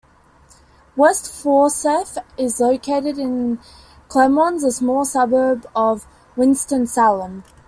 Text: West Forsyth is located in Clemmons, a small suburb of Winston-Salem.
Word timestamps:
West 0.95 1.31
Forsyth 1.31 2.17
is 2.35 2.59
located 2.59 3.19
in 3.19 3.59
Clemmons, 4.09 4.63
a 4.63 4.71
small 4.71 5.05
suburb 5.05 5.67
of 5.75 6.07
Winston-Salem. 6.35 7.43